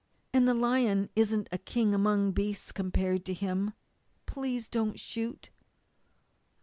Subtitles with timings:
[0.33, 3.73] And the lion isn't a king among beasts compared with him.
[4.25, 5.51] Please don't shoot!"